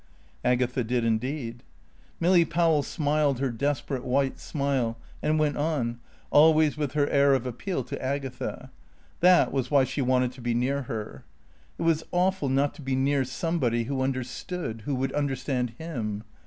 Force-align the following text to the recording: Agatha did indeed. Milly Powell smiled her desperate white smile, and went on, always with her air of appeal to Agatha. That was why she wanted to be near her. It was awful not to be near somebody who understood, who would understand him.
Agatha 0.43 0.83
did 0.83 1.05
indeed. 1.05 1.61
Milly 2.19 2.43
Powell 2.43 2.81
smiled 2.81 3.37
her 3.37 3.51
desperate 3.51 4.03
white 4.03 4.39
smile, 4.39 4.97
and 5.21 5.37
went 5.37 5.57
on, 5.57 5.99
always 6.31 6.75
with 6.75 6.93
her 6.93 7.07
air 7.09 7.35
of 7.35 7.45
appeal 7.45 7.83
to 7.83 8.01
Agatha. 8.03 8.71
That 9.19 9.51
was 9.51 9.69
why 9.69 9.83
she 9.83 10.01
wanted 10.01 10.31
to 10.31 10.41
be 10.41 10.55
near 10.55 10.81
her. 10.89 11.23
It 11.77 11.83
was 11.83 12.03
awful 12.11 12.49
not 12.49 12.73
to 12.73 12.81
be 12.81 12.95
near 12.95 13.23
somebody 13.23 13.83
who 13.83 14.01
understood, 14.01 14.81
who 14.85 14.95
would 14.95 15.13
understand 15.13 15.73
him. 15.77 16.23